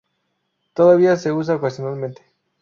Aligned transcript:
Todavía 0.73 1.15
se 1.15 1.31
usa 1.31 1.57
ocasionalmente. 1.57 2.23